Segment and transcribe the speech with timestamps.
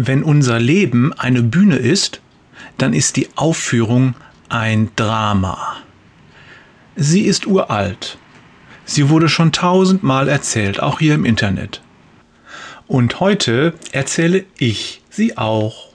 [0.00, 2.20] Wenn unser Leben eine Bühne ist,
[2.78, 4.14] dann ist die Aufführung
[4.48, 5.76] ein Drama.
[6.94, 8.16] Sie ist uralt.
[8.84, 11.82] Sie wurde schon tausendmal erzählt, auch hier im Internet.
[12.86, 15.88] Und heute erzähle ich sie auch.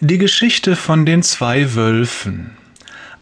[0.00, 2.56] Die Geschichte von den zwei Wölfen.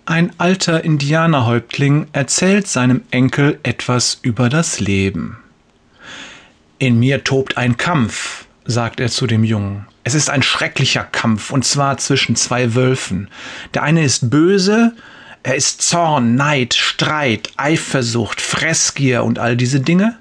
[0.07, 5.37] Ein alter Indianerhäuptling erzählt seinem Enkel etwas über das Leben.
[6.79, 9.87] In mir tobt ein Kampf, sagt er zu dem Jungen.
[10.05, 13.29] Es ist ein schrecklicher Kampf, und zwar zwischen zwei Wölfen.
[13.75, 14.95] Der eine ist böse,
[15.43, 20.19] er ist Zorn, Neid, Streit, Eifersucht, Fressgier und all diese Dinge.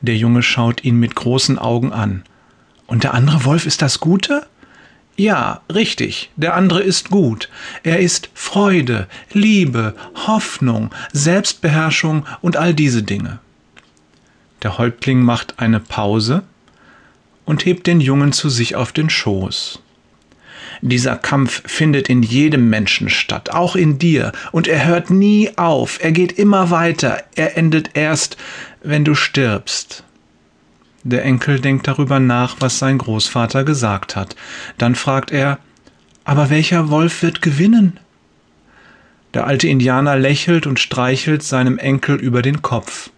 [0.00, 2.24] Der Junge schaut ihn mit großen Augen an.
[2.86, 4.46] Und der andere Wolf ist das Gute?
[5.16, 7.48] Ja, richtig, der andere ist gut.
[7.84, 9.94] Er ist Freude, Liebe,
[10.26, 13.38] Hoffnung, Selbstbeherrschung und all diese Dinge.
[14.62, 16.42] Der Häuptling macht eine Pause
[17.44, 19.80] und hebt den Jungen zu sich auf den Schoß.
[20.80, 25.98] Dieser Kampf findet in jedem Menschen statt, auch in dir, und er hört nie auf,
[26.02, 28.36] er geht immer weiter, er endet erst,
[28.82, 30.04] wenn du stirbst.
[31.02, 34.36] Der Enkel denkt darüber nach, was sein Großvater gesagt hat.
[34.78, 35.58] Dann fragt er,
[36.24, 37.98] aber welcher Wolf wird gewinnen?
[39.34, 43.10] Der alte Indianer lächelt und streichelt seinem Enkel über den Kopf.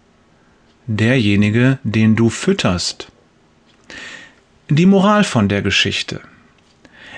[0.87, 3.13] Derjenige, den du fütterst.
[4.69, 6.21] Die Moral von der Geschichte.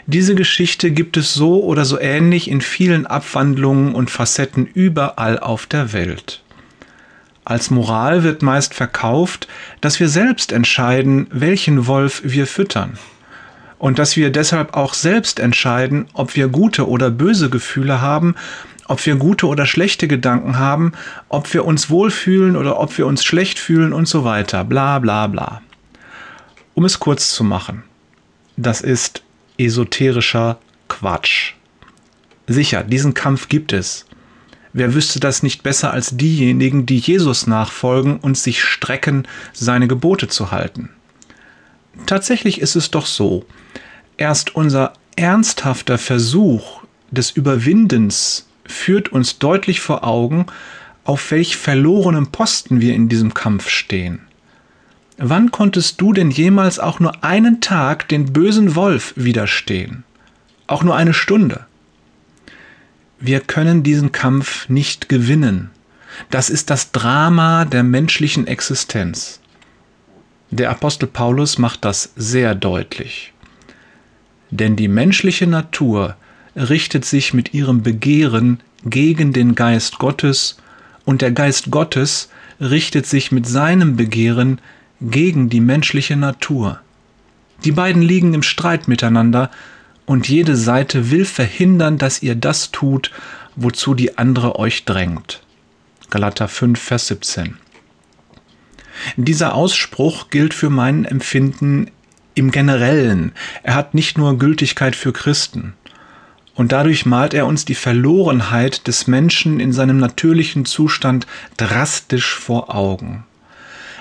[0.04, 5.64] Diese Geschichte gibt es so oder so ähnlich in vielen Abwandlungen und Facetten überall auf
[5.64, 6.42] der Welt.
[7.46, 9.48] Als Moral wird meist verkauft,
[9.80, 12.98] dass wir selbst entscheiden, welchen Wolf wir füttern.
[13.78, 18.34] Und dass wir deshalb auch selbst entscheiden, ob wir gute oder böse Gefühle haben,
[18.88, 20.92] ob wir gute oder schlechte Gedanken haben,
[21.30, 24.64] ob wir uns wohlfühlen oder ob wir uns schlecht fühlen und so weiter.
[24.64, 25.62] Bla bla bla.
[26.78, 27.82] Um es kurz zu machen,
[28.56, 29.24] das ist
[29.58, 31.54] esoterischer Quatsch.
[32.46, 34.06] Sicher, diesen Kampf gibt es.
[34.72, 40.28] Wer wüsste das nicht besser als diejenigen, die Jesus nachfolgen und sich strecken, seine Gebote
[40.28, 40.90] zu halten?
[42.06, 43.44] Tatsächlich ist es doch so,
[44.16, 50.46] erst unser ernsthafter Versuch des Überwindens führt uns deutlich vor Augen,
[51.02, 54.27] auf welch verlorenem Posten wir in diesem Kampf stehen.
[55.20, 60.04] Wann konntest du denn jemals auch nur einen Tag den bösen Wolf widerstehen?
[60.68, 61.66] Auch nur eine Stunde?
[63.18, 65.70] Wir können diesen Kampf nicht gewinnen.
[66.30, 69.40] Das ist das Drama der menschlichen Existenz.
[70.52, 73.32] Der Apostel Paulus macht das sehr deutlich.
[74.50, 76.14] Denn die menschliche Natur
[76.54, 80.58] richtet sich mit ihrem Begehren gegen den Geist Gottes
[81.04, 82.30] und der Geist Gottes
[82.60, 84.60] richtet sich mit seinem Begehren
[85.00, 86.80] gegen die menschliche Natur.
[87.64, 89.50] Die beiden liegen im Streit miteinander,
[90.06, 93.10] und jede Seite will verhindern, dass ihr das tut,
[93.56, 95.42] wozu die andere euch drängt.
[96.08, 97.58] Galater 5, Vers 17.
[99.16, 101.90] Dieser Ausspruch gilt für mein Empfinden
[102.34, 103.32] im Generellen.
[103.62, 105.74] Er hat nicht nur Gültigkeit für Christen.
[106.54, 111.26] Und dadurch malt er uns die Verlorenheit des Menschen in seinem natürlichen Zustand
[111.56, 113.24] drastisch vor Augen.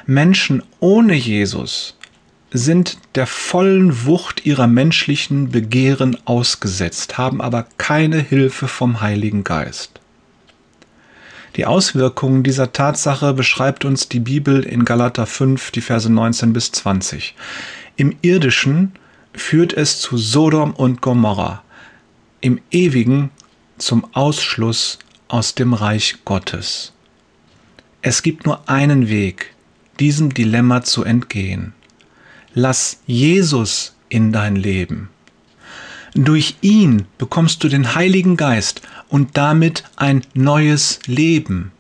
[0.10, 1.98] Menschen ohne Jesus
[2.50, 10.00] sind der vollen Wucht ihrer menschlichen Begehren ausgesetzt, haben aber keine Hilfe vom Heiligen Geist.
[11.58, 16.72] Die Auswirkungen dieser Tatsache beschreibt uns die Bibel in Galater 5, die Verse 19 bis
[16.72, 17.36] 20.
[17.98, 18.94] Im irdischen
[19.34, 21.64] führt es zu Sodom und Gomorra,
[22.40, 23.30] im ewigen
[23.78, 26.94] zum Ausschluss aus dem Reich Gottes.
[28.02, 29.54] Es gibt nur einen Weg,
[30.00, 31.74] diesem Dilemma zu entgehen.
[32.54, 35.10] Lass Jesus in dein Leben.
[36.14, 41.72] Durch ihn bekommst du den Heiligen Geist und damit ein neues Leben.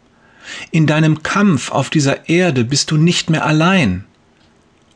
[0.72, 4.06] In deinem Kampf auf dieser Erde bist du nicht mehr allein.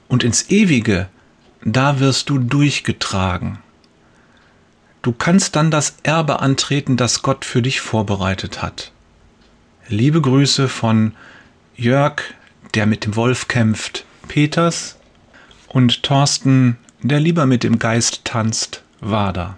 [0.08, 1.10] Und ins Ewige,
[1.64, 3.60] da wirst du durchgetragen.
[5.02, 8.92] Du kannst dann das Erbe antreten, das Gott für dich vorbereitet hat.
[9.88, 11.14] Liebe Grüße von
[11.76, 12.22] Jörg
[12.74, 14.98] der mit dem Wolf kämpft, Peters
[15.68, 19.58] und Thorsten, der lieber mit dem Geist tanzt, Wader.